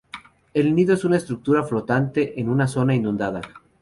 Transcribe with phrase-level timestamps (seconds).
[0.55, 3.41] El nido es una estructura flotante en una zona inundada.